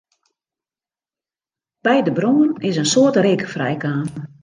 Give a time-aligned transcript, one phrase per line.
[1.85, 4.05] By de brân is in soad reek frijkaam.